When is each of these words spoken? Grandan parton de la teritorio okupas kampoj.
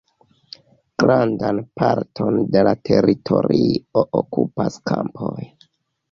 Grandan 1.01 1.59
parton 1.81 2.39
de 2.55 2.63
la 2.67 2.73
teritorio 2.89 4.03
okupas 4.23 4.79
kampoj. 4.93 5.35